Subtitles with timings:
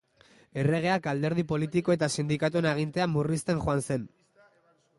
[0.61, 4.09] Erregeak alderdi politiko eta sindikatuen agintea murrizten joan zen.